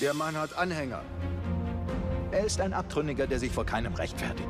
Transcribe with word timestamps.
Der 0.00 0.12
Mann 0.12 0.36
hat 0.36 0.56
Anhänger. 0.58 1.02
Er 2.32 2.44
ist 2.44 2.60
ein 2.60 2.72
Abtrünniger, 2.72 3.28
der 3.28 3.38
sich 3.38 3.52
vor 3.52 3.64
keinem 3.64 3.94
rechtfertigt. 3.94 4.48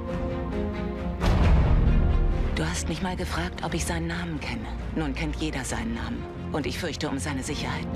Du 2.54 2.64
hast 2.64 2.88
mich 2.88 3.02
mal 3.02 3.15
gefragt, 3.15 3.62
ob 3.62 3.75
ich 3.75 3.84
seinen 3.84 4.07
Namen 4.07 4.41
kenne. 4.41 4.67
Nun 4.96 5.15
kennt 5.15 5.36
jeder 5.36 5.65
seinen 5.65 5.94
Namen. 5.94 6.25
Und 6.52 6.67
ich 6.67 6.78
fürchte 6.78 7.10
um 7.10 7.18
seine 7.18 7.42
Sicherheit. 7.42 7.86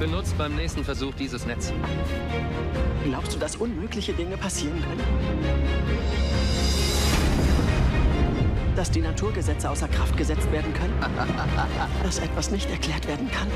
Benutzt 0.00 0.36
beim 0.36 0.56
nächsten 0.56 0.82
Versuch 0.82 1.14
dieses 1.14 1.46
Netz. 1.46 1.72
Glaubst 3.04 3.34
du, 3.34 3.38
dass 3.38 3.54
unmögliche 3.56 4.12
Dinge 4.12 4.36
passieren 4.36 4.82
können? 4.82 5.04
Dass 8.74 8.90
die 8.90 9.02
Naturgesetze 9.02 9.70
außer 9.70 9.88
Kraft 9.88 10.16
gesetzt 10.16 10.50
werden 10.50 10.72
können? 10.74 10.94
Dass 12.02 12.18
etwas 12.18 12.50
nicht 12.50 12.68
erklärt 12.70 13.06
werden 13.06 13.30
kann? 13.30 13.48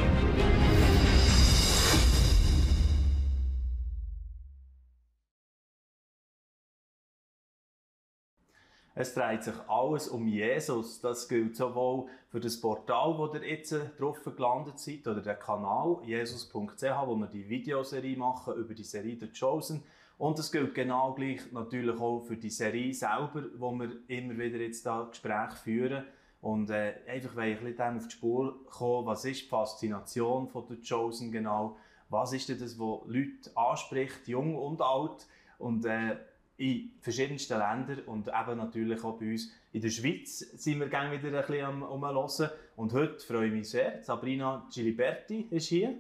Es 9.01 9.15
dreht 9.15 9.43
sich 9.43 9.55
alles 9.67 10.09
um 10.09 10.29
Jesus. 10.29 11.01
Das 11.01 11.27
gilt 11.27 11.57
sowohl 11.57 12.05
für 12.29 12.39
das 12.39 12.61
Portal, 12.61 13.17
wo 13.17 13.29
ihr 13.29 13.49
jetzt 13.49 13.75
drauf 13.99 14.23
gelandet 14.23 14.79
seid, 14.79 15.09
oder 15.09 15.23
den 15.23 15.39
Kanal 15.39 16.03
jesus.ch, 16.05 16.83
wo 17.07 17.17
wir 17.17 17.27
die 17.27 17.49
Videoserie 17.49 18.19
machen 18.19 18.57
über 18.57 18.75
die 18.75 18.85
Serie 18.85 19.17
The 19.19 19.29
Chosen. 19.29 19.83
Und 20.19 20.39
das 20.39 20.53
gilt 20.53 20.75
genau 20.75 21.15
gleich 21.15 21.51
natürlich 21.51 21.99
auch 21.99 22.21
für 22.21 22.37
die 22.37 22.51
Serie 22.51 22.93
selber, 22.93 23.45
wo 23.57 23.73
wir 23.73 23.91
immer 24.09 24.37
wieder 24.37 24.59
jetzt 24.59 24.85
da 24.85 25.09
Gespräche 25.09 25.57
führen. 25.57 26.05
Und 26.43 26.69
äh, 26.69 26.97
einfach, 27.09 27.35
weil 27.37 27.53
ich 27.53 27.61
ein 27.61 27.65
bisschen 27.65 27.97
auf 27.97 28.07
die 28.07 28.15
Spur 28.15 28.67
kommen, 28.67 29.07
was 29.07 29.25
ist 29.25 29.45
die 29.45 29.49
Faszination 29.49 30.47
von 30.47 30.67
The 30.69 30.77
Chosen 30.87 31.33
genau? 31.33 31.79
Was 32.11 32.35
ist 32.35 32.51
denn 32.51 32.61
das, 32.61 32.79
was 32.79 33.01
Leute 33.07 33.51
anspricht, 33.55 34.29
jung 34.29 34.57
und 34.57 34.83
alt? 34.83 35.27
Und 35.57 35.87
äh, 35.87 36.17
in 36.61 36.91
verschiedensten 37.01 37.59
Ländern 37.59 38.01
und 38.05 38.29
eben 38.29 38.59
natürlich 38.59 39.03
auch 39.03 39.19
bei 39.19 39.33
uns 39.33 39.51
in 39.73 39.81
der 39.81 39.89
Schweiz 39.89 40.41
sind 40.41 40.79
wir 40.79 40.89
gerne 40.89 41.11
wieder 41.11 41.39
ein 41.39 41.47
bisschen 41.47 41.65
am 41.65 41.83
Umhören. 41.83 42.51
Und 42.77 42.93
heute 42.93 43.19
freue 43.21 43.47
ich 43.47 43.53
mich 43.53 43.71
sehr, 43.71 44.03
Sabrina 44.03 44.69
Giliberti 44.71 45.47
ist 45.51 45.69
hier 45.69 45.95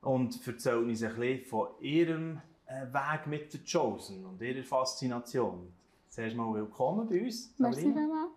und 0.00 0.44
erzählt 0.44 0.78
uns 0.78 1.04
ein 1.04 1.14
bisschen 1.14 1.44
von 1.44 1.68
ihrem 1.80 2.40
äh, 2.66 2.92
Weg 2.92 3.26
mit 3.28 3.52
der 3.52 3.60
Chosen 3.60 4.26
und 4.26 4.42
ihrer 4.42 4.64
Faszination. 4.64 5.72
Zuerst 6.08 6.34
mal 6.34 6.52
willkommen 6.54 7.08
bei 7.08 7.22
uns, 7.22 7.56
Sabrina. 7.56 7.94
Merci 7.94 8.34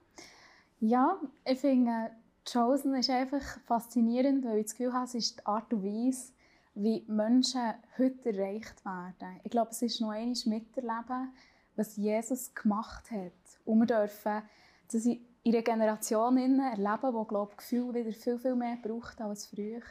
Ja, 0.81 1.19
ich 1.43 1.57
finde, 1.57 2.11
Chosen 2.45 2.93
ist 2.93 3.09
einfach 3.09 3.41
faszinierend, 3.65 4.45
weil 4.45 4.59
ich 4.59 4.65
das 4.65 4.75
Gefühl 4.75 4.93
habe, 4.93 5.05
es 5.05 5.15
ist 5.15 5.39
die 5.39 5.45
Art 5.47 5.73
und 5.73 5.83
Weise, 5.83 6.33
wie 6.75 7.03
Menschen 7.07 7.73
heute 7.97 8.29
erreicht 8.29 8.85
werden. 8.85 9.39
Ich 9.43 9.49
glaube, 9.49 9.71
es 9.71 9.81
ist 9.81 10.01
noch 10.01 10.11
einmal 10.11 10.35
miterleben, 10.45 11.33
was 11.75 11.95
Jesus 11.95 12.53
gemacht 12.53 13.11
hat. 13.11 13.59
Und 13.65 13.79
wir 13.79 13.85
dürfen 13.85 14.43
das 14.91 15.05
in 15.05 15.25
einer 15.45 15.61
Generation 15.61 16.37
erleben, 16.37 17.21
die 17.21 17.27
glaube 17.27 17.55
Gefühl 17.55 17.93
wieder 17.93 18.11
viel, 18.11 18.37
viel 18.37 18.55
mehr 18.55 18.77
braucht 18.81 19.19
als 19.21 19.47
früher. 19.47 19.81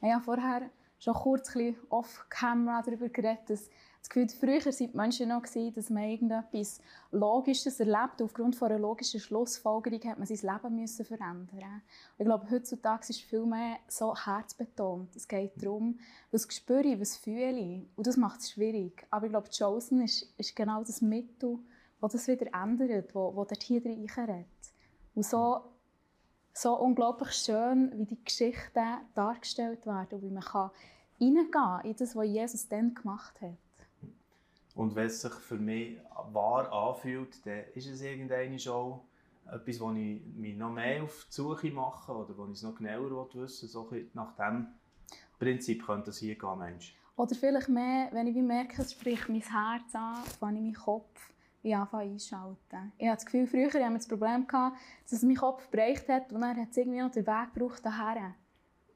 Wir 0.00 0.14
haben 0.14 0.22
vorher 0.22 0.70
schon 0.98 1.14
kurz 1.14 1.54
off-camera 1.88 2.82
darüber 2.82 3.08
geredet, 3.08 3.48
dass 3.48 3.68
das 4.04 4.10
Gefühl, 4.10 4.28
früher 4.28 4.64
waren 4.66 4.76
die 4.76 4.96
Menschen 4.96 5.28
noch, 5.30 5.42
dass 5.42 5.88
man 5.88 6.04
irgendetwas 6.04 6.78
Logisches 7.10 7.80
erlebt. 7.80 8.20
Aufgrund 8.20 8.54
von 8.54 8.70
einer 8.70 8.78
logischen 8.78 9.18
Schlussfolgerung 9.18 9.98
hat 10.04 10.18
man 10.18 10.26
sein 10.26 10.52
Leben 10.52 10.76
müssen 10.76 11.06
verändern. 11.06 11.82
ich 12.18 12.24
glaube, 12.24 12.50
heutzutage 12.50 13.08
ist 13.08 13.22
viel 13.22 13.46
mehr 13.46 13.78
so 13.88 14.14
herzbetont. 14.14 15.16
Es 15.16 15.26
geht 15.26 15.52
darum, 15.56 15.98
was 16.30 16.46
spüre 16.54 16.82
ich, 16.82 17.00
was 17.00 17.16
fühle 17.16 17.58
ich. 17.58 17.88
Und 17.96 18.06
das 18.06 18.18
macht 18.18 18.40
es 18.40 18.50
schwierig. 18.50 19.06
Aber 19.10 19.24
ich 19.24 19.32
glaube, 19.32 19.48
Chosen 19.48 20.02
ist, 20.02 20.34
ist 20.36 20.54
genau 20.54 20.84
das 20.84 21.00
Mittel, 21.00 21.58
das 22.02 22.12
das 22.12 22.28
wieder 22.28 22.52
ändert, 22.52 23.14
wo 23.14 23.32
dort 23.32 23.62
hier 23.62 23.82
reinredet. 23.82 24.46
Und 25.14 25.24
so, 25.24 25.62
so 26.52 26.78
unglaublich 26.78 27.32
schön, 27.32 27.90
wie 27.96 28.04
die 28.04 28.22
Geschichten 28.22 29.00
dargestellt 29.14 29.86
werden 29.86 30.08
und 30.18 30.22
wie 30.22 30.30
man 30.30 30.42
kann 30.42 30.70
kann 31.50 31.80
in 31.86 31.96
das, 31.96 32.14
was 32.14 32.26
Jesus 32.26 32.68
dann 32.68 32.94
gemacht 32.94 33.40
hat. 33.40 33.63
Und 34.74 34.94
wenn 34.96 35.06
es 35.06 35.20
sich 35.20 35.32
für 35.32 35.56
mich 35.56 35.98
wahr 36.32 36.72
anfühlt, 36.72 37.44
dann 37.46 37.64
ist 37.74 37.86
es 37.86 38.02
irgendeine 38.02 38.58
schon 38.58 39.00
etwas, 39.52 39.80
wo 39.80 39.92
ich 39.92 40.20
mich 40.36 40.56
noch 40.56 40.72
mehr 40.72 41.02
auf 41.04 41.26
die 41.28 41.34
Suche 41.34 41.70
mache 41.70 42.12
oder 42.12 42.36
wo 42.36 42.46
ich 42.46 42.52
es 42.52 42.62
noch 42.62 42.74
genauer 42.74 43.28
wissen 43.34 43.62
will. 43.62 43.68
So 43.68 43.88
nach 44.14 44.34
diesem 44.34 44.66
Prinzip 45.38 45.86
könnte 45.86 46.10
es 46.10 46.18
hier 46.18 46.36
gehen, 46.36 46.58
Mensch. 46.58 46.96
Oder 47.16 47.34
vielleicht 47.36 47.68
mehr, 47.68 48.08
wenn 48.12 48.26
ich 48.26 48.34
merke, 48.34 48.82
es 48.82 48.92
spricht 48.92 49.28
mein 49.28 49.40
Herz 49.40 49.94
an, 49.94 50.16
fange 50.40 50.58
ich 50.58 50.64
meinen 50.64 50.74
Kopf 50.74 51.32
wie 51.62 51.74
anfangen 51.74 52.12
einschalten. 52.12 52.92
Ich 52.98 53.06
habe 53.06 53.16
das 53.16 53.24
Gefühl, 53.24 53.46
früher 53.46 53.66
hatten 53.68 53.92
wir 53.92 53.98
das 53.98 54.08
Problem, 54.08 54.46
dass 54.48 55.22
mein 55.22 55.36
Kopf 55.36 55.68
bereicht 55.68 56.08
hat 56.08 56.32
und 56.32 56.40
dann 56.40 56.56
hat 56.56 56.70
es 56.70 56.76
irgendwie 56.76 57.00
noch 57.00 57.12
den 57.12 57.26
Weg 57.26 57.54
gebraucht 57.54 57.84
daher. 57.84 58.34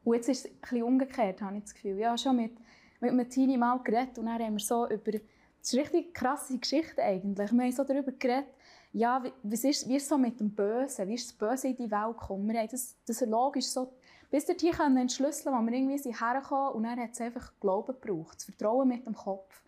Und 0.05 0.15
jetzt 0.15 0.29
ist 0.29 0.45
es 0.45 0.51
ein 0.51 0.61
bisschen 0.61 0.83
umgekehrt, 0.83 1.41
habe 1.41 1.57
ich 1.57 1.63
das 1.63 1.75
Gefühl. 1.75 1.99
Ich 1.99 2.05
habe 2.05 2.19
schon 2.19 2.37
mit, 2.37 2.57
mit 3.01 3.11
einem 3.11 3.29
Teenie 3.29 3.57
mal 3.57 3.79
geredet 3.79 4.19
und 4.19 4.27
dann 4.27 4.43
haben 4.43 4.55
wir 4.55 4.61
so 4.61 4.89
über 4.89 5.13
das 5.61 5.73
ist 5.73 5.75
eine 5.75 5.83
richtig 5.83 6.15
krasse 6.15 6.59
Geschichte 6.59 7.03
eigentlich. 7.03 7.53
Wir 7.53 7.63
haben 7.63 7.73
so 7.73 7.85
darüber 7.85 8.13
geredet, 8.13 8.49
ja, 8.93 9.23
wie, 9.43 9.69
ist, 9.69 9.89
wie 9.89 9.97
ist 9.97 10.09
so 10.09 10.17
mit 10.17 10.41
dem 10.41 10.51
Bösen, 10.51 11.09
wie 11.09 11.15
ist 11.15 11.29
das 11.31 11.33
Böse 11.37 11.69
in 11.69 11.77
die 11.77 11.91
Welt 11.91 12.19
gekommen. 12.19 12.49
Wir 12.49 12.61
haben 12.61 12.69
das, 12.71 12.97
das 13.07 13.21
logisch 13.21 13.67
so 13.67 13.93
bis 14.31 14.45
dorthin 14.45 14.73
können 14.73 14.97
entschlüsseln, 14.97 15.55
wo 15.55 15.61
wir 15.65 15.73
irgendwie 15.73 15.99
sind 15.99 16.21
hergekommen 16.21 16.75
und 16.75 16.83
dann 16.85 17.01
hat 17.01 17.13
es 17.13 17.21
einfach 17.21 17.53
Glauben 17.61 17.95
gebraucht, 18.01 18.37
das 18.37 18.45
Vertrauen 18.45 18.89
mit 18.89 19.07
dem 19.07 19.15
Kopf. 19.15 19.63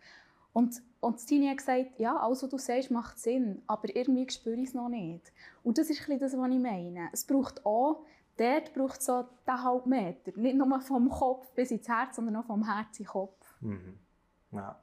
Und, 0.53 0.81
und 0.99 1.25
Tini 1.25 1.47
hat 1.47 1.57
gesagt, 1.57 1.97
ja, 1.97 2.15
alles, 2.17 2.43
was 2.43 2.49
du 2.49 2.57
sagst, 2.57 2.91
macht 2.91 3.17
Sinn, 3.17 3.61
aber 3.67 3.95
irgendwie 3.95 4.29
spüre 4.29 4.57
ich 4.57 4.69
es 4.69 4.73
noch 4.73 4.89
nicht. 4.89 5.31
Und 5.63 5.77
das 5.77 5.89
ist 5.89 6.07
ein 6.09 6.19
das, 6.19 6.37
was 6.37 6.49
ich 6.49 6.59
meine. 6.59 7.09
Es 7.13 7.25
braucht 7.25 7.65
auch, 7.65 8.03
dort 8.37 8.73
braucht 8.73 9.01
so 9.01 9.25
den 9.47 9.63
halben 9.63 9.89
Meter, 9.89 10.31
nicht 10.35 10.57
nur 10.57 10.81
vom 10.81 11.09
Kopf 11.09 11.51
bis 11.53 11.71
ins 11.71 11.87
Herz, 11.87 12.17
sondern 12.17 12.35
auch 12.37 12.45
vom 12.45 12.65
Herz 12.65 12.99
in 12.99 13.05
den 13.05 13.09
Kopf. 13.09 13.55
Mhm. 13.61 13.99
Ja. 14.51 14.77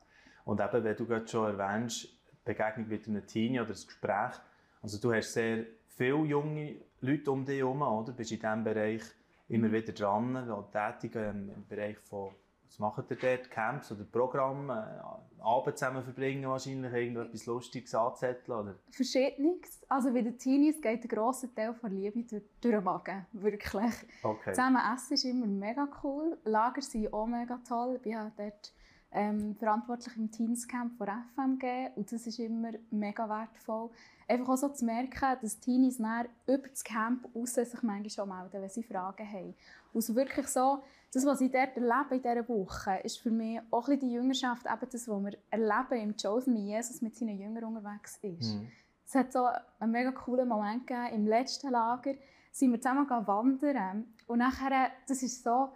Und 0.48 0.62
eben, 0.62 0.82
wenn 0.82 0.96
du 0.96 1.04
gerade 1.04 1.28
schon 1.28 1.58
erwähnst, 1.58 2.08
Begegnung 2.42 2.88
mit 2.88 3.06
einem 3.06 3.26
Teenie 3.26 3.60
oder 3.60 3.68
das 3.68 3.86
Gespräch, 3.86 4.32
also 4.80 4.98
du 4.98 5.12
hast 5.12 5.34
sehr 5.34 5.66
viele 5.88 6.24
junge 6.24 6.76
Leute 7.02 7.30
um 7.30 7.44
dich 7.44 7.58
herum, 7.58 7.82
oder? 7.82 8.12
Bist 8.12 8.32
in 8.32 8.38
diesem 8.38 8.64
Bereich 8.64 9.02
immer 9.50 9.70
wieder 9.70 9.92
dran, 9.92 10.48
tätig 10.72 11.16
im 11.16 11.66
Bereich 11.68 11.98
von, 11.98 12.30
was 12.64 12.78
macht 12.78 13.10
ihr 13.10 13.18
dort, 13.18 13.50
Camps 13.50 13.92
oder 13.92 14.04
Programme, 14.04 14.72
äh, 15.38 15.42
Abend 15.42 15.76
zusammen 15.76 16.02
verbringen 16.02 16.48
wahrscheinlich, 16.48 16.94
irgendetwas 16.94 17.44
Lustiges 17.44 17.94
anzetteln, 17.94 18.58
oder? 18.58 18.74
Verschiedenes. 18.90 19.84
Also 19.86 20.14
bei 20.14 20.22
den 20.22 20.38
Teenies 20.38 20.80
geht 20.80 21.02
der 21.02 21.10
grosse 21.10 21.54
Teil 21.54 21.74
von 21.74 21.90
Liebe 21.90 22.22
durch, 22.22 22.42
durch 22.62 22.74
den 22.74 22.84
Magen, 22.84 23.26
wirklich. 23.32 23.92
Okay. 24.22 24.54
Zusammen 24.54 24.80
essen 24.94 25.12
ist 25.12 25.24
immer 25.24 25.46
mega 25.46 25.86
cool, 26.02 26.38
Lager 26.44 26.80
sind 26.80 27.12
auch 27.12 27.26
mega 27.26 27.60
toll, 27.68 27.96
ich 27.96 28.02
bin 28.02 28.32
dort 28.34 28.72
ähm, 29.10 29.54
verantwortlich 29.56 30.16
im 30.16 30.30
Teenscamp 30.30 30.96
von 30.98 31.08
FMG 31.34 31.96
und 31.96 32.12
das 32.12 32.26
ist 32.26 32.38
immer 32.38 32.72
mega 32.90 33.28
wertvoll. 33.28 33.90
Einfach 34.26 34.48
auch 34.50 34.56
so 34.56 34.68
zu 34.68 34.84
merken, 34.84 35.38
dass 35.40 35.58
Teenies 35.60 35.98
über 35.98 36.68
das 36.68 36.84
Camp 36.84 37.26
raus 37.34 37.54
sich 37.54 37.82
manchmal 37.82 38.10
schon 38.10 38.28
melden, 38.28 38.60
wenn 38.60 38.68
sie 38.68 38.82
Fragen 38.82 39.26
haben. 39.26 39.54
Und 39.94 40.02
so 40.02 40.14
wirklich 40.14 40.46
so, 40.48 40.82
das, 41.12 41.24
was 41.24 41.40
ich 41.40 41.50
dort 41.50 41.74
erlebe 41.76 42.16
in 42.16 42.22
dieser 42.22 42.48
Woche, 42.48 43.00
ist 43.02 43.18
für 43.18 43.30
mich 43.30 43.60
auch 43.70 43.88
ein 43.88 43.98
die 43.98 44.12
Jüngerschaft, 44.12 44.66
eben 44.66 44.90
das, 44.90 45.08
was 45.08 45.24
wir 45.24 45.38
erleben 45.50 46.10
im 46.10 46.16
Chosen, 46.16 46.54
wie 46.54 46.68
Jesus 46.68 47.00
mit 47.00 47.16
seinen 47.16 47.38
Jüngern 47.38 47.64
unterwegs 47.64 48.18
ist. 48.22 48.56
Mhm. 48.56 48.68
Es 49.06 49.14
hat 49.14 49.32
so 49.32 49.48
einen 49.80 49.92
mega 49.92 50.12
coolen 50.12 50.46
Moment 50.46 50.86
gegeben. 50.86 51.14
Im 51.14 51.26
letzten 51.26 51.70
Lager 51.70 52.12
sind 52.52 52.72
wir 52.72 52.80
zusammen 52.80 53.08
wandern 53.08 54.04
und 54.26 54.38
nachher, 54.38 54.90
das 55.06 55.22
ist 55.22 55.42
so, 55.42 55.70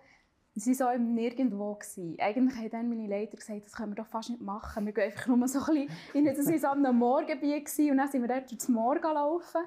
Sie 0.55 0.79
waren 0.81 0.99
so 0.99 1.13
nirgendwo. 1.13 1.75
Gewesen. 1.75 2.17
Eigentlich 2.19 2.57
haben 2.57 2.71
dann 2.71 2.89
meine 2.89 3.07
Leiter 3.07 3.37
gesagt, 3.37 3.65
das 3.65 3.73
können 3.73 3.93
wir 3.93 4.03
doch 4.03 4.07
fast 4.07 4.31
nicht 4.31 4.43
machen. 4.43 4.85
Wir 4.87 4.93
gehen 4.93 5.05
einfach 5.05 5.27
nur 5.29 5.49
so 5.49 5.61
ein 5.61 5.89
bisschen, 6.13 6.25
das 6.25 6.63
war 6.63 6.77
so 6.83 6.89
am 6.89 6.99
Morgenbier 6.99 7.57
und 7.91 7.97
dann 7.97 8.09
sind 8.09 8.21
wir 8.21 8.29
dort 8.29 8.51
durchs 8.51 8.69
Morgen 8.69 9.03
laufen. 9.03 9.63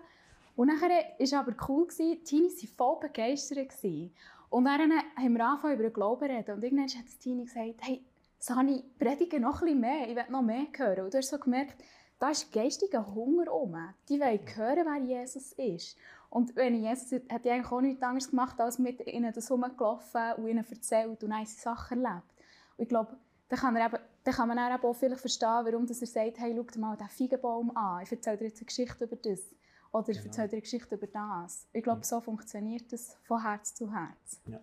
Und 0.55 0.67
dann 0.69 0.79
war 0.79 0.89
es 1.19 1.33
aber 1.33 1.53
cool, 1.67 1.87
gewesen. 1.87 2.11
die 2.11 2.23
Teenies 2.23 2.63
waren 2.63 2.75
voll 2.77 3.09
begeistert. 3.09 3.69
Gewesen. 3.69 4.13
Und 4.49 4.65
dann 4.65 4.91
haben 5.17 5.33
wir 5.33 5.45
angefangen 5.45 5.73
über 5.73 5.83
den 5.83 5.93
Glauben 5.93 6.27
zu 6.27 6.33
reden. 6.33 6.55
Und 6.55 6.63
irgendwann 6.63 6.87
hat 6.87 7.05
das 7.05 7.17
Teenie 7.17 7.45
gesagt, 7.45 7.75
hey, 7.81 8.05
Sani, 8.39 8.83
predige 8.99 9.39
noch 9.39 9.61
ein 9.61 9.65
bisschen 9.65 9.79
mehr, 9.79 10.07
ich 10.07 10.15
will 10.15 10.23
noch 10.29 10.41
mehr 10.41 10.67
hören. 10.77 11.05
Und 11.05 11.13
du 11.13 11.17
hast 11.17 11.29
so 11.29 11.39
gemerkt, 11.39 11.75
da 12.19 12.29
ist 12.29 12.53
geistiger 12.53 13.13
Hunger 13.13 13.51
um. 13.51 13.75
Die 14.07 14.19
wollen 14.19 14.39
hören, 14.55 14.85
wer 14.85 15.23
Jesus 15.23 15.53
ist. 15.53 15.97
Und 16.35 16.53
wenn 16.57 16.83
Jesus 16.83 17.13
hat 17.31 17.47
eigentlich 17.47 17.71
auch 17.71 17.79
nichts 17.79 18.03
anderes 18.03 18.29
gemacht, 18.29 18.59
als 18.59 18.77
mit 18.77 19.07
ihnen 19.07 19.31
das 19.31 19.49
rumgelaufen 19.49 20.33
und 20.35 20.47
ihnen 20.49 20.65
erzählt 20.69 21.23
und 21.23 21.31
eine 21.31 21.45
Sachen 21.45 22.03
erlebt. 22.03 22.27
Und 22.75 22.83
ich 22.83 22.89
glaube, 22.89 23.15
dann 23.47 23.57
kann, 23.57 23.75
er 23.77 23.85
eben, 23.85 24.03
dann 24.25 24.33
kann 24.33 24.49
man 24.49 24.59
auch 24.59 24.93
vielleicht 24.93 25.21
verstehen, 25.21 25.63
warum 25.63 25.87
dass 25.87 26.01
er 26.01 26.07
sagt, 26.07 26.37
hey, 26.37 26.53
schau 26.53 26.63
dir 26.63 26.79
mal 26.81 26.97
diesen 26.97 27.29
Feigenbaum 27.29 27.77
an, 27.77 28.03
ich 28.03 28.11
erzähle 28.11 28.35
dir 28.35 28.47
jetzt 28.47 28.59
eine 28.59 28.65
Geschichte 28.65 29.05
über 29.05 29.15
das. 29.15 29.55
Oder 29.93 30.09
ich 30.09 30.17
genau. 30.17 30.27
erzähle 30.27 30.47
dir 30.49 30.53
eine 30.55 30.61
Geschichte 30.61 30.95
über 30.95 31.07
das. 31.07 31.69
Ich 31.71 31.83
glaube, 31.83 32.03
so 32.03 32.19
funktioniert 32.19 32.91
das 32.91 33.15
von 33.23 33.41
Herz 33.41 33.73
zu 33.73 33.93
Herz. 33.93 34.41
Ja. 34.45 34.59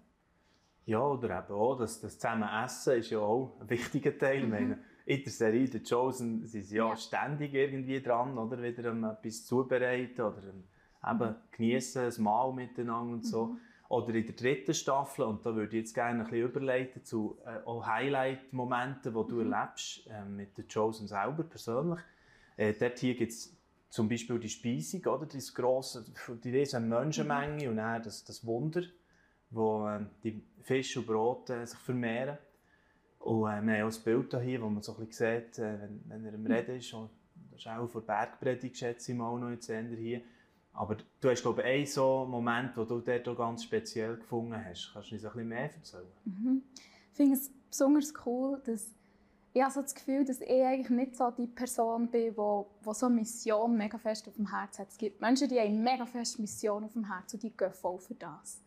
Ja, 0.85 1.01
oder 1.01 1.39
eben 1.39 1.55
auch, 1.55 1.79
das, 1.79 2.01
das 2.01 2.19
zusammen 2.19 2.49
Essen 2.65 2.99
ist 2.99 3.09
ja 3.09 3.21
auch 3.21 3.57
ein 3.61 3.71
wichtiger 3.71 4.19
Teil. 4.19 4.45
Mhm. 4.45 4.51
Meine, 4.51 4.79
in 5.07 5.23
der 5.23 5.33
Serie 5.33 5.67
The 5.69 5.83
Chosen 5.83 6.47
sind 6.47 6.65
sie 6.65 6.77
ja, 6.77 6.89
ja, 6.89 6.97
ständig 6.97 7.55
irgendwie 7.55 8.03
dran, 8.03 8.37
oder 8.37 8.61
wieder 8.63 8.91
um 8.91 9.05
etwas 9.05 9.47
zubereiten 9.47 10.21
oder 10.21 10.51
um, 10.51 10.65
eben 11.07 11.31
mhm. 11.31 11.37
genießen, 11.53 12.03
ein 12.03 12.23
Mahl 12.23 12.53
miteinander 12.53 13.15
und 13.15 13.27
so. 13.27 13.47
Mhm. 13.47 13.61
Oder 13.89 14.15
in 14.15 14.25
der 14.25 14.35
dritten 14.35 14.73
Staffel, 14.73 15.27
und 15.27 15.45
da 15.45 15.55
würde 15.55 15.77
ich 15.77 15.83
jetzt 15.83 15.95
gerne 15.95 16.21
ein 16.21 16.25
bisschen 16.25 16.49
überleiten 16.49 17.05
zu 17.05 17.37
äh, 17.45 17.61
Highlight-Momenten, 17.69 19.13
die 19.13 19.29
du 19.29 19.35
mhm. 19.35 19.53
erlebst 19.53 20.07
äh, 20.07 20.25
mit 20.25 20.57
The 20.57 20.63
Chosen 20.63 21.07
selber 21.09 21.43
persönlich. 21.43 22.01
Äh, 22.57 22.73
dort 22.73 22.99
hier 22.99 23.15
gibt 23.15 23.33
es 23.33 23.55
zum 23.91 24.09
Beispiel 24.09 24.39
die 24.39 24.49
Speisung, 24.49 25.05
oder? 25.05 25.27
Das 25.27 25.53
grosse, 25.53 26.07
die 26.43 26.51
riesen 26.51 26.89
Menschenmenge 26.89 27.65
mhm. 27.65 27.71
und 27.71 27.77
dann 27.77 28.03
das, 28.03 28.25
das 28.25 28.47
Wunder, 28.47 28.83
wo 29.51 29.87
äh, 29.87 30.01
die 30.25 30.43
Fisch 30.63 30.97
und 30.97 31.07
Brote 31.07 31.67
sich 31.67 31.79
vermehren. 31.79 32.39
Und 33.19 33.43
äh, 33.43 33.63
wir 33.63 33.79
haben 33.79 33.89
auch 33.91 33.95
ein 33.95 34.05
Bild 34.05 34.43
hier, 34.43 34.63
wo 34.63 34.71
man 34.71 34.83
so 34.83 34.97
ein 34.97 35.07
bisschen 35.07 35.43
sieht, 35.43 35.59
äh, 35.59 35.79
wenn, 35.81 36.03
wenn 36.07 36.25
er 36.25 36.35
am 36.35 36.41
mhm. 36.41 36.51
Reden 36.51 36.77
ist. 36.77 36.95
Und 36.95 37.11
das 37.51 37.61
ist 37.61 37.67
auch 37.67 37.87
von 37.87 38.07
Bergpredigt, 38.07 38.79
schätze 38.79 39.13
ich 39.13 39.19
mal, 39.19 39.39
noch 39.39 39.51
jetzt 39.51 39.67
hier. 39.71 40.23
Aber 40.75 40.97
du 41.21 41.31
hast, 41.31 41.43
glaube 41.43 41.61
ich, 41.63 41.67
einen 41.67 41.87
so 41.87 42.27
Moment, 42.27 42.77
wo 42.77 42.85
du 42.85 43.01
dort 43.01 43.37
ganz 43.37 43.65
speziell 43.65 44.17
gefunden 44.17 44.57
hast. 44.65 44.91
Kannst 44.93 45.11
du 45.11 45.15
uns 45.15 45.25
ein 45.25 45.33
bisschen 45.33 45.49
mehr 45.49 45.75
erzählen? 45.75 46.07
Mhm. 46.25 46.63
Ich 46.75 47.17
finde 47.17 47.37
es 47.37 47.51
besonders 47.69 48.13
cool, 48.25 48.61
dass 48.65 48.95
ich 49.55 49.63
habe 49.63 49.75
das 49.75 49.95
Gefühl, 49.95 50.25
dass 50.25 50.41
ich 50.41 50.49
eigentlich 50.49 50.89
nicht 50.89 51.17
so 51.17 51.31
die 51.31 51.47
Person 51.47 52.09
bin, 52.09 52.31
die, 52.31 52.31
die 52.31 52.95
so 52.95 53.07
eine 53.07 53.15
Mission 53.15 53.77
mega 53.77 53.99
fest 53.99 54.27
auf 54.27 54.35
dem 54.37 54.51
Herz 54.51 54.79
hat. 54.79 54.89
Es 54.89 54.97
gibt 54.97 55.21
Menschen, 55.21 55.49
die 55.49 55.61
haben 55.61 55.83
mega 55.83 56.07
fest 56.07 56.39
Mission 56.39 56.85
auf 56.85 56.95
dem 56.95 57.05
Herz 57.05 57.35
und 57.35 57.43
die 57.43 57.55
gehen 57.55 57.73
voll 57.73 57.99
für 57.99 58.15
das. 58.15 58.62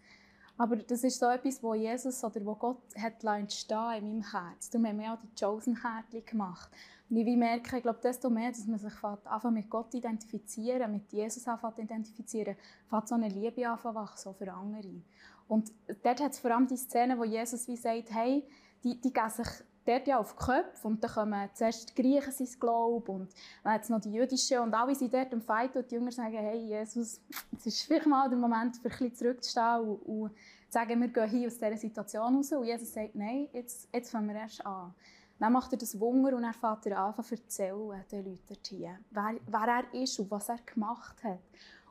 Aber 0.58 0.78
das 0.78 1.04
ist 1.04 1.20
so 1.20 1.28
etwas, 1.28 1.62
wo 1.62 1.74
Jesus 1.74 2.24
oder 2.24 2.46
wo 2.46 2.56
Gott 2.56 2.82
hat 2.98 3.24
entstehen 3.24 3.98
in 3.98 4.08
meinem 4.08 4.32
Herz. 4.32 4.70
Darum 4.70 4.88
haben 4.88 5.00
wir 5.00 5.14
auch 5.14 5.18
die 5.18 5.44
Chosen-Härtchen 5.44 6.26
gemacht. 6.26 6.72
Und 7.10 7.18
ich 7.18 7.38
merke, 7.38 7.78
ich 7.78 7.84
glaube, 7.84 8.00
desto 8.02 8.30
mehr, 8.30 8.50
dass 8.50 8.66
man 8.66 8.80
sich 8.80 8.94
einfach 9.04 9.52
mit 9.52 9.70
Gott 9.70 9.94
identifizieren, 9.94 10.92
mit 10.92 11.12
Jesus 11.12 11.48
anfängt 11.48 11.80
identifizieren, 11.80 12.56
fängt 12.90 13.08
so 13.08 13.16
eine 13.16 13.28
Liebe 13.28 13.68
an 13.68 13.78
wachsen, 13.84 14.34
für 14.34 14.52
andere. 14.52 15.02
Und 15.48 15.72
dort 16.04 16.22
hat 16.22 16.32
es 16.32 16.40
vor 16.40 16.52
allem 16.52 16.68
die 16.68 16.78
Szene, 16.78 17.18
wo 17.20 17.24
Jesus 17.24 17.68
wie 17.68 17.78
sagt, 17.78 18.12
hey, 18.12 18.44
die, 18.84 19.00
die 19.00 19.14
geben 19.14 19.30
sich 19.30 19.48
dort 19.86 20.08
ja 20.08 20.20
auf 20.20 20.36
Köpfe 20.36 20.88
und 20.88 21.04
dann 21.04 21.12
kommen 21.12 21.50
zuerst 21.54 21.90
die 21.90 22.02
Griechen 22.02 22.32
sein 22.32 22.60
Glaube 22.60 23.12
und 23.12 23.34
dann 23.64 23.74
hat 23.74 23.90
noch 23.90 24.02
die 24.02 24.12
Jüdischen 24.12 24.60
und 24.60 24.74
alle 24.74 24.96
sind 24.96 25.14
dort 25.14 25.32
im 25.32 25.42
Fight 25.42 25.76
und 25.76 25.90
die 25.90 25.96
Jünger 25.96 26.12
sagen, 26.12 26.36
hey 26.38 26.58
Jesus, 26.58 27.22
es 27.58 27.66
ist 27.66 27.84
vielleicht 27.84 28.08
mal 28.08 28.28
der 28.28 28.38
Moment, 28.38 28.78
für 28.78 28.88
ein 28.88 28.90
bisschen 28.90 29.16
zurückzustehen 29.16 29.80
und, 29.82 30.02
und 30.06 30.32
sagen, 30.70 31.00
wir 31.00 31.08
gehen 31.08 31.30
hier 31.30 31.48
aus 31.48 31.58
dieser 31.58 31.78
Situation 31.78 32.36
raus 32.36 32.52
und 32.52 32.66
Jesus 32.66 32.94
sagt, 32.94 33.16
nein, 33.16 33.48
jetzt, 33.54 33.88
jetzt 33.94 34.12
fangen 34.12 34.28
wir 34.28 34.36
erst 34.36 34.66
an. 34.66 34.94
Dann 35.40 35.52
macht 35.52 35.72
er 35.74 35.78
das 35.78 36.00
Wunder 36.00 36.36
und 36.36 36.44
er 36.44 36.54
er 36.86 36.98
an 36.98 37.24
zu 37.24 37.36
erzählen 37.36 38.04
den 38.12 38.26
Leuten 38.26 38.58
hier, 38.68 39.00
wer, 39.12 39.36
wer 39.46 39.68
er 39.68 40.02
ist 40.02 40.20
und 40.20 40.32
was 40.32 40.50
er 40.50 40.60
gemacht 40.66 41.24
hat. 41.24 41.40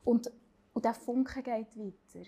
Und, 0.02 0.31
und 0.73 0.85
der 0.85 0.94
Funke 0.94 1.43
geht 1.43 1.76
weiter. 1.76 2.26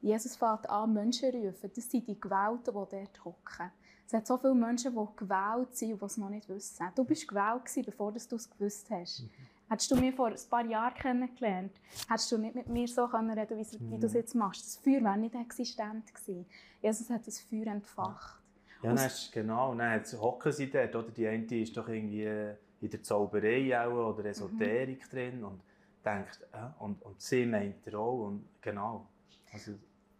Jesus 0.00 0.36
fängt 0.36 0.68
an, 0.68 0.92
Menschen 0.92 1.30
rufen. 1.30 1.70
Das 1.74 1.90
sind 1.90 2.06
die 2.06 2.20
Gewählten, 2.20 2.64
die 2.64 2.72
dort 2.72 3.24
hocken. 3.24 3.70
Es 4.06 4.14
hat 4.14 4.26
so 4.26 4.38
viele 4.38 4.54
Menschen, 4.54 4.92
die 4.92 5.16
gewählt 5.16 5.76
sind 5.76 5.92
und 5.92 6.00
die 6.00 6.06
es 6.06 6.16
noch 6.16 6.30
nicht 6.30 6.48
wissen. 6.48 6.86
Du 6.94 7.04
bist 7.04 7.28
gewählt, 7.28 7.62
bevor 7.84 8.12
du 8.12 8.16
es 8.16 8.50
gewusst 8.50 8.88
hast. 8.90 9.20
Mhm. 9.20 9.30
Hättest 9.70 9.90
du 9.90 9.96
mich 9.96 10.14
vor 10.14 10.28
ein 10.28 10.36
paar 10.48 10.64
Jahren 10.64 10.94
kennengelernt, 10.94 11.72
hättest 12.08 12.32
du 12.32 12.38
nicht 12.38 12.54
mit 12.54 12.68
mir 12.68 12.88
so 12.88 13.04
reden 13.04 13.34
können, 13.34 13.48
wie, 13.48 13.84
mhm. 13.84 14.00
du 14.00 14.06
es 14.06 14.14
jetzt 14.14 14.34
machst. 14.34 14.64
Das 14.64 14.76
Feuer 14.76 15.02
wäre 15.02 15.18
nicht 15.18 15.34
existent 15.34 16.14
gewesen. 16.14 16.46
Jesus 16.80 17.10
hat 17.10 17.26
das 17.26 17.40
Feuer 17.40 17.66
entfacht. 17.66 18.40
Ja, 18.82 18.94
dann 18.94 19.04
hast, 19.04 19.30
genau. 19.30 19.72
Und 19.72 19.78
dann 19.78 20.02
hocken 20.20 20.52
sie 20.52 20.70
dort. 20.70 20.94
Oder? 20.96 21.10
Die 21.10 21.26
eine 21.26 21.44
ist 21.44 21.76
doch 21.76 21.88
irgendwie 21.88 22.54
in 22.80 22.90
der 22.90 23.02
Zauberei 23.02 23.78
auch, 23.78 24.14
oder 24.14 24.24
Esoterik 24.24 25.04
mhm. 25.04 25.10
drin 25.10 25.44
und 25.44 25.60
denkt, 26.02 26.46
äh, 26.52 26.82
und, 26.82 27.02
und 27.02 27.20
sie 27.20 27.44
meint 27.44 27.86
er 27.86 27.98
auch. 27.98 28.26
Und 28.26 28.48
genau. 28.62 29.06
Also, 29.52 29.72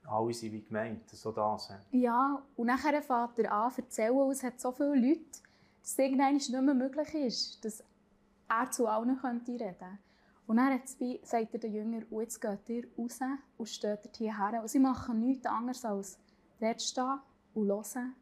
alle 0.06 0.32
sind 0.32 0.52
wie 0.52 0.62
gemeint, 0.62 1.08
so 1.10 1.32
das. 1.32 1.70
Ja, 1.90 2.42
und 2.56 2.66
nachher 2.66 3.02
fängt 3.02 3.38
er 3.38 3.52
an 3.52 3.70
zu 3.70 3.82
erzählen, 3.82 4.30
es 4.30 4.42
hat 4.42 4.60
so 4.60 4.72
viele 4.72 4.94
Leute, 4.94 5.24
dass 5.80 5.90
es 5.90 5.98
irgendwann 5.98 6.34
nicht 6.34 6.50
mehr 6.50 6.62
möglich 6.62 7.14
ist, 7.14 7.64
dass 7.64 7.84
er 8.48 8.70
zu 8.70 8.86
allen 8.86 9.18
könnte 9.20 9.52
reden 9.52 9.98
Und 10.46 10.56
dann 10.56 10.80
sagt 10.86 11.54
er 11.54 11.60
den 11.60 11.74
Jüngern, 11.74 12.04
und 12.04 12.22
jetzt 12.22 12.40
geht 12.40 12.68
ihr 12.68 12.88
raus 12.96 13.18
und 13.58 13.68
steht 13.68 14.16
hierher. 14.16 14.62
Und 14.62 14.68
sie 14.68 14.78
machen 14.78 15.20
nichts 15.20 15.46
anderes 15.46 15.84
als 15.84 16.18
dort 16.58 16.80
stehen 16.80 17.20
und 17.54 17.68
hören 17.68 18.14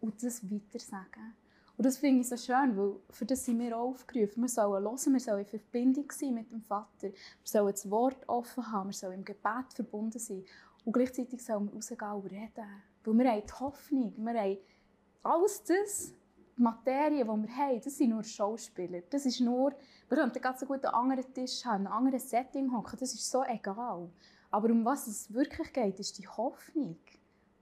und 0.00 0.22
das 0.22 0.42
weiter 0.50 0.78
sagen. 0.78 1.34
Und 1.76 1.84
das 1.84 1.98
finde 1.98 2.22
ich 2.22 2.28
so 2.28 2.36
schön, 2.36 2.76
weil 2.76 2.96
für 3.10 3.26
das 3.26 3.44
sind 3.44 3.58
wir 3.58 3.76
auch 3.76 3.90
aufgerufen. 3.90 4.42
Wir 4.42 4.48
sollen 4.48 4.82
hören, 4.82 5.12
wir 5.12 5.20
sollen 5.20 5.40
in 5.40 5.46
Verbindung 5.46 6.10
sein 6.10 6.34
mit 6.34 6.50
dem 6.50 6.62
Vater. 6.62 7.08
Wir 7.08 7.12
sollen 7.44 7.70
das 7.70 7.90
Wort 7.90 8.26
offen 8.28 8.72
haben, 8.72 8.88
wir 8.88 8.94
sollen 8.94 9.18
im 9.18 9.24
Gebet 9.24 9.74
verbunden 9.74 10.18
sein. 10.18 10.42
Und 10.84 10.92
gleichzeitig 10.92 11.44
sollen 11.44 11.66
wir 11.66 11.74
rausgehen 11.74 12.12
und 12.12 12.26
reden. 12.26 12.82
Weil 13.04 13.18
wir 13.18 13.30
haben 13.30 13.42
die 13.46 13.52
Hoffnung, 13.52 14.14
wir 14.16 14.40
haben 14.40 14.58
alles 15.22 15.62
das, 15.64 16.14
die 16.56 16.62
Materie, 16.62 17.24
die 17.24 17.28
wir 17.28 17.56
haben, 17.56 17.80
das 17.82 17.98
sind 17.98 18.10
nur 18.10 18.24
Schauspieler. 18.24 19.02
Das 19.10 19.26
ist 19.26 19.40
nur, 19.40 19.72
wir 20.08 20.16
könnten 20.16 20.40
ganz 20.40 20.60
so 20.60 20.66
gut 20.66 20.84
einen 20.84 20.94
anderen 20.94 21.34
Tisch 21.34 21.64
haben, 21.66 21.86
ein 21.86 21.92
anderes 21.92 22.30
Setting 22.30 22.72
hocken, 22.72 22.98
das 22.98 23.12
ist 23.12 23.30
so 23.30 23.44
egal. 23.44 24.08
Aber 24.50 24.70
um 24.70 24.84
was 24.84 25.06
es 25.08 25.32
wirklich 25.32 25.72
geht, 25.72 26.00
ist 26.00 26.18
die 26.18 26.26
Hoffnung. 26.26 26.96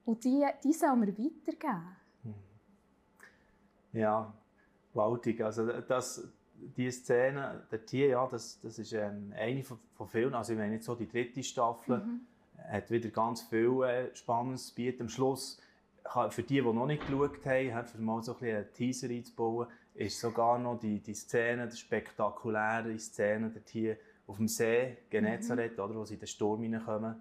Und 0.04 0.22
die, 0.22 0.46
die 0.62 0.72
sollen 0.72 1.00
wir 1.00 1.18
weitergeben. 1.18 1.96
Ja, 3.94 4.32
gewaltig. 4.92 5.40
Also 5.40 5.66
das, 5.66 6.28
die 6.54 6.90
Szene, 6.90 7.66
der 7.70 7.86
Tier, 7.86 8.08
ja, 8.08 8.26
das, 8.26 8.60
das 8.60 8.78
ist 8.78 8.92
ähm, 8.92 9.32
eine 9.36 9.62
von, 9.62 9.78
von 9.94 10.08
vielen. 10.08 10.34
Also 10.34 10.52
ich 10.52 10.58
meine 10.58 10.74
jetzt 10.74 10.84
so 10.84 10.94
die 10.94 11.08
dritte 11.08 11.42
Staffel. 11.42 11.98
Mhm 11.98 12.20
hat 12.68 12.90
wieder 12.90 13.10
ganz 13.10 13.42
viel 13.42 13.82
äh, 13.82 14.14
Spannendes 14.14 14.68
zu 14.68 14.74
bieten. 14.74 15.02
Am 15.02 15.08
Schluss, 15.08 15.60
für 16.30 16.42
die, 16.42 16.60
die 16.60 16.62
noch 16.62 16.86
nicht 16.86 17.06
geschaut 17.06 17.44
haben, 17.46 17.86
für 17.86 17.98
mal 17.98 18.22
so 18.22 18.36
ein 18.38 18.44
einen 18.44 18.72
Teaser 18.72 19.08
einzubauen, 19.08 19.68
ist 19.94 20.20
sogar 20.20 20.58
noch 20.58 20.78
die, 20.78 21.00
die 21.00 21.14
Szene, 21.14 21.68
die 21.68 21.76
spektakuläre 21.76 22.98
Szene 22.98 23.50
dort 23.50 23.68
hier 23.68 23.96
auf 24.26 24.36
dem 24.36 24.48
See, 24.48 24.98
Genezareth, 25.10 25.76
mhm. 25.76 25.84
oder, 25.84 25.94
wo 25.94 26.04
sie 26.04 26.14
in 26.14 26.20
den 26.20 26.26
Sturm 26.26 26.62
hineinkommen. 26.62 27.16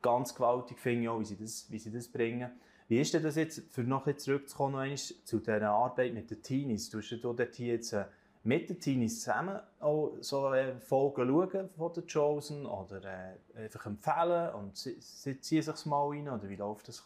Ganz 0.00 0.34
gewaltig 0.34 0.78
finde 0.78 1.02
ich 1.02 1.08
auch, 1.08 1.20
wie 1.20 1.24
sie 1.24 1.36
das, 1.36 1.70
wie 1.70 1.78
sie 1.78 1.90
das 1.90 2.08
bringen. 2.08 2.50
Wie 2.88 3.00
ist 3.00 3.12
denn 3.12 3.22
das 3.22 3.36
jetzt, 3.36 3.70
für 3.70 3.82
noch 3.82 4.10
zurückzukommen, 4.16 4.96
zu 4.96 5.38
dieser 5.38 5.70
Arbeit 5.70 6.14
mit 6.14 6.30
den 6.30 6.42
Teenies? 6.42 6.88
Du 6.88 6.98
hast 6.98 7.10
ja 7.10 7.18
dort 7.18 7.58
jetzt 7.58 7.92
äh, 7.92 8.06
mit 8.44 8.70
den 8.70 8.80
Teenies 8.80 9.20
zusammen 9.20 9.60
auch 9.78 10.16
so 10.20 10.52
äh, 10.54 10.80
Folgen 10.80 11.28
schauen 11.28 11.68
von 11.76 11.92
den 11.92 12.06
Chosen 12.06 12.64
oder 12.64 13.04
äh, 13.04 13.64
einfach 13.64 13.84
empfehlen 13.84 14.54
und 14.54 14.76
sie, 14.76 14.96
sie 15.00 15.38
ziehen 15.38 15.62
sich 15.62 15.84
mal 15.84 16.08
rein 16.08 16.30
oder 16.30 16.48
wie 16.48 16.56
läuft 16.56 16.88
das 16.88 17.04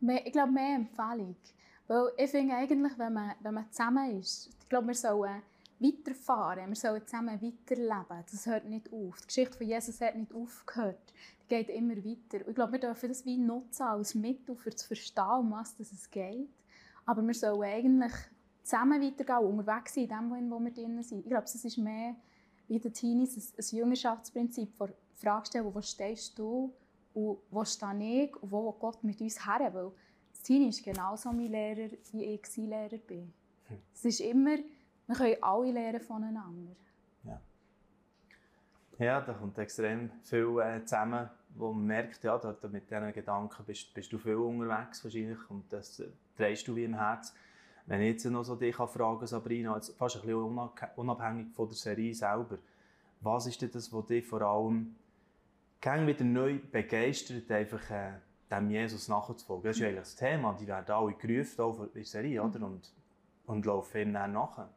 ein 0.00 0.16
Ich 0.24 0.32
glaube, 0.32 0.52
mehr 0.52 0.76
Empfehlung. 0.76 1.34
Weil 1.88 2.12
ich 2.16 2.30
finde 2.30 2.54
eigentlich, 2.54 2.96
wenn 2.96 3.12
man, 3.12 3.32
wenn 3.40 3.54
man 3.54 3.70
zusammen 3.72 4.20
ist, 4.20 4.50
ich 4.62 4.68
glaube, 4.68 4.88
wir 4.88 4.94
sollen 4.94 5.42
weiterfahren, 5.78 6.68
wir 6.68 6.76
sollen 6.76 7.06
zusammen 7.06 7.40
weiterleben. 7.40 8.24
Das 8.30 8.46
hört 8.46 8.64
nicht 8.64 8.92
auf. 8.92 9.20
Die 9.20 9.26
Geschichte 9.26 9.58
von 9.58 9.66
Jesus 9.66 10.00
hat 10.00 10.16
nicht 10.16 10.32
aufgehört. 10.34 11.12
Geht 11.48 11.68
immer 11.68 11.96
weiter. 11.96 12.44
Und 12.44 12.48
ich 12.48 12.54
glaube, 12.54 12.72
wir 12.72 12.80
dürfen 12.80 13.08
das 13.08 13.24
wie 13.24 13.38
nutzen 13.38 13.82
als 13.82 14.14
Mittel, 14.14 14.56
um 14.56 14.76
zu 14.76 14.86
verstehen, 14.86 15.38
um 15.38 15.52
was 15.52 15.78
es 15.78 16.10
geht. 16.10 16.48
Aber 17.04 17.22
wir 17.22 17.34
sollen 17.34 17.62
eigentlich 17.62 18.12
zusammen 18.62 19.00
weitergehen, 19.00 19.38
unterwegs 19.38 19.94
sein, 19.94 20.04
in 20.04 20.10
dem, 20.10 20.50
wo 20.50 20.58
wir 20.58 20.72
drin 20.72 21.02
sind. 21.02 21.20
Ich 21.20 21.28
glaube, 21.28 21.44
es 21.44 21.64
ist 21.64 21.78
mehr 21.78 22.16
wie 22.68 22.80
der 22.80 22.92
Teenies 22.92 23.36
ein, 23.36 23.58
ein 23.58 23.78
Jüngerschaftsprinzip, 23.78 24.74
vor 24.74 24.88
Frage 25.14 25.46
stellen, 25.46 25.72
wo 25.72 25.80
stehst 25.80 26.38
du 26.38 26.74
und 27.14 27.38
wo 27.50 27.64
stehe 27.64 28.24
ich 28.24 28.36
und 28.42 28.50
wo 28.50 28.72
Gott 28.72 29.02
mit 29.02 29.20
uns 29.20 29.46
her 29.46 29.70
Weil 29.72 29.92
das 30.30 30.42
Teenie 30.42 30.68
ist 30.68 30.84
genauso 30.84 31.32
mein 31.32 31.46
Lehrer, 31.46 31.90
wie 32.12 32.24
ich 32.24 32.46
sein 32.46 32.66
Lehrer 32.66 32.98
bin. 32.98 33.32
Hm. 33.68 33.78
Es 33.94 34.04
ist 34.04 34.20
immer, 34.20 34.58
wir 35.06 35.16
können 35.16 35.36
alle 35.40 35.72
lernen 35.72 36.00
voneinander. 36.00 36.76
Ja. 38.98 39.20
Da 39.20 39.32
kommt 39.34 39.58
extrem 39.58 40.10
viel 40.22 40.58
äh, 40.60 40.84
zusammen, 40.84 41.28
wo 41.54 41.72
man 41.72 41.86
merkt, 41.86 42.24
ja, 42.24 42.38
da, 42.38 42.52
da 42.52 42.68
mit 42.68 42.90
diesen 42.90 43.12
Gedanken 43.12 43.64
bist, 43.64 43.92
bist, 43.94 44.12
du 44.12 44.18
viel 44.18 44.36
unterwegs 44.36 45.04
wahrscheinlich 45.04 45.38
und 45.50 45.72
das 45.72 46.00
äh, 46.00 46.08
drehst 46.36 46.66
du 46.68 46.76
wie 46.76 46.84
im 46.84 46.94
Herz. 46.94 47.34
Wenn 47.86 48.00
ich 48.00 48.14
jetzt 48.14 48.24
noch 48.26 48.42
so 48.42 48.56
dich 48.56 48.74
fragen 48.74 49.26
Sabrina, 49.26 49.74
jetzt 49.76 49.96
fast 49.96 50.16
ein 50.16 50.22
bisschen 50.22 50.70
unabhängig 50.96 51.54
von 51.54 51.68
der 51.68 51.76
Serie 51.76 52.14
selber, 52.14 52.58
was 53.20 53.46
ist 53.46 53.62
denn 53.62 53.70
das, 53.70 53.92
was 53.92 54.06
dich 54.06 54.26
vor 54.26 54.42
allem 54.42 54.96
wieder 55.82 56.24
neu 56.24 56.58
begeistert, 56.58 57.50
einfach 57.50 57.90
äh, 57.90 58.14
dem 58.50 58.70
Jesus 58.70 59.08
nachzufolgen? 59.08 59.64
Das 59.64 59.76
ist 59.76 59.80
ja 59.80 59.88
eigentlich 59.88 60.00
das 60.00 60.16
Thema, 60.16 60.56
die 60.58 60.66
werden 60.66 60.90
alle 60.90 61.14
gerufen, 61.14 61.60
auch 61.60 61.80
in 61.82 61.92
der 61.94 62.04
Serie, 62.04 62.42
oder? 62.42 62.66
Und, 62.66 62.92
und 63.46 63.66
laufen 63.66 64.00
ihm 64.00 64.12
dann 64.12 64.32
nachher. 64.32 64.68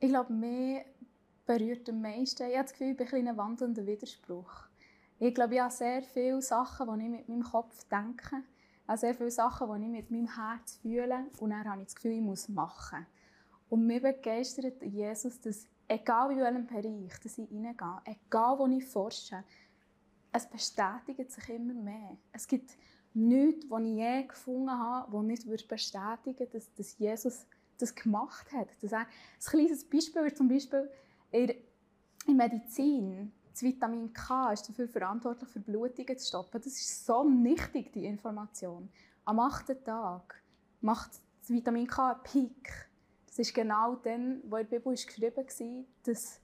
Ich 0.00 0.08
glaube, 0.08 0.32
mir 0.32 0.84
berührt 1.46 1.88
am 1.88 2.00
meisten, 2.00 2.48
ich 2.48 2.56
habe 2.56 2.64
das 2.64 2.72
Gefühl, 2.72 2.96
ich 2.98 3.10
bin 3.10 3.28
ein 3.28 3.36
wandelnder 3.36 3.86
Widerspruch. 3.86 4.68
Ich 5.18 5.34
glaube, 5.34 5.54
ich 5.54 5.60
habe 5.60 5.72
sehr 5.72 6.02
viele 6.02 6.42
Sachen, 6.42 6.98
die 6.98 7.04
ich 7.04 7.10
mit 7.10 7.28
meinem 7.28 7.42
Kopf 7.42 7.84
denke, 7.84 8.42
habe 8.86 8.98
sehr 8.98 9.14
viele 9.14 9.30
Sachen, 9.30 9.68
die 9.80 9.86
ich 9.86 9.92
mit 9.92 10.10
meinem 10.10 10.34
Herz 10.34 10.78
fühle 10.82 11.26
und 11.38 11.50
dann 11.50 11.68
habe 11.68 11.82
ich 11.82 11.86
das 11.86 11.94
Gefühl, 11.94 12.12
ich 12.12 12.20
muss 12.20 12.48
machen. 12.48 13.06
Und 13.70 13.86
mich 13.86 14.02
begeistert 14.02 14.82
Jesus, 14.82 15.40
dass 15.40 15.66
egal 15.88 16.32
in 16.32 16.38
welchem 16.38 16.66
Bereich 16.66 17.18
dass 17.20 17.38
ich 17.38 17.50
reingehe, 17.50 18.00
egal 18.04 18.58
wo 18.58 18.66
ich 18.66 18.84
forsche, 18.84 19.42
es 20.32 20.46
bestätigt 20.46 21.30
sich 21.30 21.48
immer 21.48 21.74
mehr. 21.74 22.16
Es 22.32 22.46
gibt 22.46 22.76
nichts, 23.14 23.66
was 23.70 23.82
ich 23.82 23.94
je 23.94 24.24
gefunden 24.24 24.70
habe, 24.70 25.12
das 25.12 25.46
nicht 25.46 25.68
bestätigen 25.68 26.38
würde, 26.38 26.46
dass, 26.46 26.74
dass 26.74 26.98
Jesus 26.98 27.46
das 27.78 27.94
gemacht 27.94 28.52
hat. 28.52 28.68
Dass 28.82 28.92
ein 28.92 29.06
kleines 29.44 29.84
Beispiel 29.88 30.22
ist 30.22 30.36
zum 30.36 30.48
Beispiel 30.48 30.90
in 31.34 31.46
der 31.48 31.56
Medizin. 32.34 33.32
Das 33.50 33.62
Vitamin 33.62 34.12
K 34.12 34.52
ist 34.52 34.68
dafür 34.68 34.88
verantwortlich, 34.88 35.48
für 35.48 35.60
Blutungen 35.60 36.16
zu 36.16 36.26
stoppen. 36.26 36.60
Das 36.62 36.66
ist 36.66 37.04
so 37.04 37.24
nichtig, 37.24 37.92
die 37.92 38.06
Information. 38.06 38.88
Am 39.24 39.40
achten 39.40 39.82
Tag 39.84 40.42
macht 40.80 41.10
das 41.40 41.50
Vitamin 41.50 41.86
K 41.86 42.12
einen 42.12 42.22
Peak. 42.22 42.88
Das 43.26 43.38
ist 43.40 43.54
genau 43.54 43.96
dann, 43.96 44.42
wo 44.44 44.56
in 44.56 44.68
der 44.68 44.78
Bibel 44.78 44.92
geschrieben 44.92 45.36
war, 45.36 45.84
dass, 46.04 46.40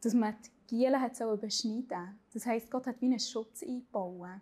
dass 0.00 0.14
man 0.14 0.34
die 0.68 0.76
Gielen 0.76 1.00
hat 1.00 1.18
beschneiden 1.40 2.18
Das 2.32 2.46
heisst, 2.46 2.70
Gott 2.70 2.86
hat 2.86 3.00
wie 3.00 3.06
einen 3.06 3.20
Schutz 3.20 3.62
eingebaut, 3.62 4.40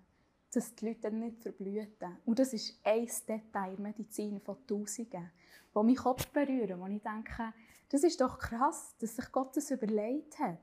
dass 0.53 0.75
die 0.75 0.87
Leute 0.87 1.01
dann 1.03 1.21
nicht 1.21 1.43
verblühten. 1.43 2.17
Und 2.25 2.39
das 2.39 2.53
ist 2.55 2.81
ein 2.85 3.09
Detail 3.29 3.75
in 3.75 3.83
Medizin 3.83 4.41
von 4.41 4.57
Tausenden, 4.67 5.31
die 5.75 5.79
meinen 5.79 5.97
Kopf 5.97 6.27
berühren, 6.29 6.81
wo 6.81 6.87
ich 6.87 7.03
denke, 7.03 7.53
das 7.91 8.05
ist 8.05 8.21
doch 8.21 8.39
krass, 8.39 8.97
dass 8.99 9.17
sich 9.17 9.31
Gott 9.33 9.57
das 9.57 9.71
überlegt 9.71 10.39
hat. 10.39 10.59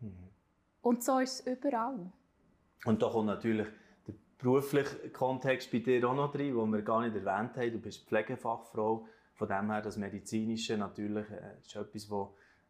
Mhm. 0.00 0.30
Und 0.80 1.04
so 1.04 1.18
ist 1.18 1.40
es 1.40 1.46
überall. 1.46 2.12
Und 2.84 3.02
da 3.02 3.08
kommt 3.08 3.26
natürlich 3.26 3.68
der 4.06 4.14
berufliche 4.38 5.10
Kontext 5.10 5.70
bei 5.70 5.78
dir 5.78 6.08
auch 6.08 6.14
noch 6.14 6.32
drin, 6.32 6.54
den 6.54 6.72
wir 6.72 6.82
gar 6.82 7.02
nicht 7.02 7.14
erwähnt 7.14 7.56
haben. 7.56 7.72
Du 7.72 7.78
bist 7.78 8.06
Pflegefachfrau. 8.08 9.06
Von 9.34 9.48
dem 9.48 9.70
her, 9.70 9.82
das 9.82 9.96
Medizinische 9.96 10.76
natürlich 10.76 11.28
äh, 11.30 11.58
ist 11.60 11.74
etwas, 11.74 12.08
das 12.08 12.28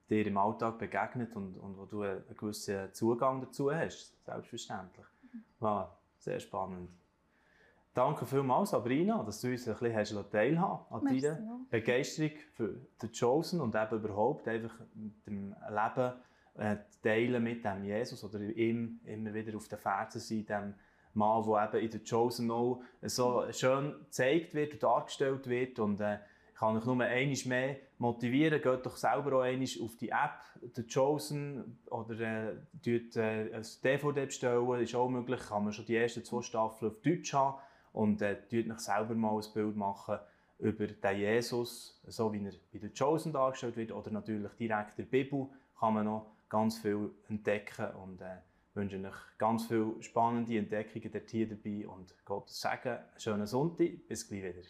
dir 0.09 0.27
im 0.27 0.37
Alltag 0.37 0.79
begegnet 0.79 1.35
und, 1.37 1.57
und 1.57 1.77
wo 1.77 1.87
du 1.87 2.03
einen 2.03 2.23
gewissen 2.37 2.93
Zugang 2.93 3.41
dazu 3.41 3.73
hast, 3.73 4.25
selbstverständlich. 4.25 5.07
Wow, 5.59 5.89
sehr 6.19 6.41
spannend. 6.41 6.91
Danke 7.95 8.25
vielmals, 8.25 8.71
Sabrina, 8.71 9.23
dass 9.23 9.43
du 9.43 9.49
uns 9.51 9.69
ein 9.69 9.77
bisschen 9.77 10.31
teilhaben 10.31 10.87
an 10.89 11.05
deiner 11.05 11.39
Begeisterung 11.69 12.31
für 12.55 12.81
The 13.03 13.09
Chosen 13.09 13.61
und 13.61 13.75
eben 13.75 13.97
überhaupt 13.97 14.49
einfach 14.49 14.73
mit 14.95 15.27
dem 15.27 15.55
Leben 15.69 16.13
äh, 16.55 16.77
teilen 17.03 17.43
mit 17.43 17.65
dem 17.67 17.85
Jesus 17.85 18.25
oder 18.25 18.41
ihm 18.41 19.01
immer 19.05 19.35
wieder 19.35 19.55
auf 19.59 19.69
den 19.69 19.79
Fersen 19.79 20.21
sein, 20.21 20.47
dem 20.47 20.75
Mann, 21.13 21.45
der 21.45 21.67
eben 21.67 21.85
in 21.85 21.93
The 21.93 21.99
Chosen 21.99 22.51
auch 22.51 22.83
so 23.03 23.45
schön 23.53 23.95
gezeigt 24.05 24.55
wird 24.55 24.73
und 24.73 24.83
dargestellt 24.83 25.47
wird 25.47 25.79
und 25.79 26.01
äh, 26.01 26.19
kann 26.55 26.79
euch 26.79 26.87
nur 26.87 26.99
einmal 26.99 27.37
mehr 27.45 27.77
motivieren. 27.99 28.63
Geht 28.63 28.87
doch 28.87 28.97
selber 28.97 29.39
auch 29.39 29.43
einmal 29.43 29.69
auf 29.83 29.97
die 29.97 30.09
App, 30.09 30.41
The 30.75 30.87
Chosen, 30.87 31.79
oder 31.91 32.21
äh, 32.21 32.57
dort, 32.73 33.17
äh, 33.17 33.55
ein 33.55 33.67
DVD 33.85 34.25
bestellen, 34.25 34.81
ist 34.81 34.95
auch 34.95 35.09
möglich. 35.11 35.41
Kann 35.41 35.65
man 35.65 35.75
schon 35.75 35.85
die 35.85 35.97
ersten 35.97 36.25
zwei 36.25 36.41
Staffeln 36.41 36.93
auf 36.93 37.01
Deutsch 37.03 37.35
haben 37.35 37.59
und 37.93 38.23
äh, 38.23 38.37
euch 38.53 38.79
selber 38.79 39.15
mal 39.15 39.37
ein 39.37 39.53
Bild 39.53 39.77
machen 39.77 40.19
über 40.59 40.87
den 40.87 41.17
Jesus, 41.19 42.01
so 42.07 42.33
wie 42.33 42.45
er 42.45 42.53
bei 42.73 42.79
The 42.79 42.91
Chosen 42.97 43.33
dargestellt 43.33 43.77
wird, 43.77 43.93
oder 43.93 44.11
natürlich 44.11 44.53
direkt 44.53 44.99
in 44.99 45.05
der 45.05 45.11
Bibel 45.11 45.49
kann 45.79 45.95
man 45.95 46.07
noch 46.07 46.27
ganz 46.49 46.79
viel 46.79 47.11
entdecken 47.29 47.87
und 48.03 48.21
äh, 48.21 48.37
wünsche 48.75 48.97
euch 48.97 49.39
ganz 49.39 49.67
viele 49.67 50.01
spannende 50.01 50.57
Entdeckungen 50.57 51.11
dort 51.13 51.31
hier 51.31 51.49
dabei 51.49 51.89
und 51.89 52.15
Gottes 52.25 52.61
Segen, 52.61 52.99
schönen 53.19 53.47
Sonntag, 53.47 54.07
bis 54.07 54.29
gleich 54.29 54.45
wieder. 54.45 54.63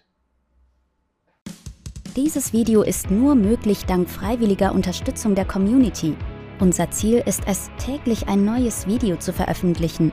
Dieses 2.16 2.52
Video 2.52 2.82
ist 2.82 3.10
nur 3.10 3.34
möglich 3.34 3.84
dank 3.86 4.08
freiwilliger 4.08 4.72
Unterstützung 4.72 5.34
der 5.34 5.46
Community. 5.46 6.14
Unser 6.60 6.90
Ziel 6.90 7.22
ist 7.26 7.42
es, 7.46 7.70
täglich 7.78 8.28
ein 8.28 8.44
neues 8.44 8.86
Video 8.86 9.16
zu 9.16 9.32
veröffentlichen. 9.32 10.12